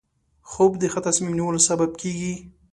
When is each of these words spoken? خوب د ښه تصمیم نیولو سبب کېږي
خوب 0.49 0.71
د 0.81 0.83
ښه 0.93 0.99
تصمیم 1.07 1.33
نیولو 1.37 1.59
سبب 1.69 1.91
کېږي 2.01 2.33